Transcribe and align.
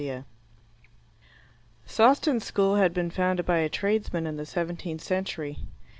IV 0.03 0.23
Sawston 1.85 2.41
School 2.41 2.73
had 2.77 2.91
been 2.91 3.11
founded 3.11 3.45
by 3.45 3.59
a 3.59 3.69
tradesman 3.69 4.25
in 4.25 4.35
the 4.35 4.47
seventeenth 4.47 5.01
century. 5.01 5.59